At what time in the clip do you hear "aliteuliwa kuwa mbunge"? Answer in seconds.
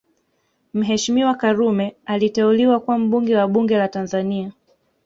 2.05-3.35